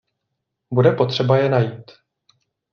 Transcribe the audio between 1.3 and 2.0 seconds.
je najít.